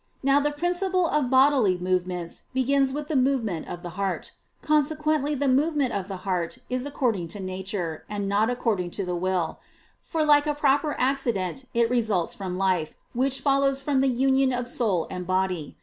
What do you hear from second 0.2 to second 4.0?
Now the principle of bodily movements begins with the movement of the